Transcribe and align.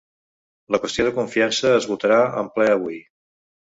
La 0.75 0.79
qüestió 0.85 1.05
de 1.07 1.11
confiança 1.19 1.73
es 1.81 1.87
votarà 1.91 2.19
en 2.43 2.53
ple 2.57 2.71
avui 2.79 2.99